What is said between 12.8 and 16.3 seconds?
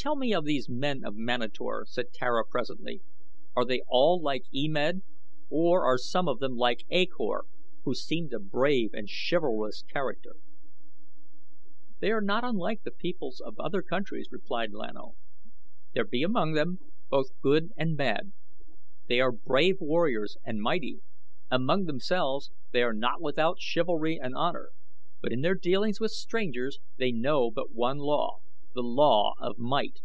the peoples of other countries," replied Lan O. "There be